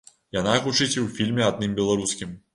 [0.37, 2.37] Яна гучыць і ў фільме адным беларускім.